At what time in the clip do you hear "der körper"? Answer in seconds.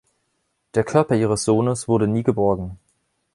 0.73-1.15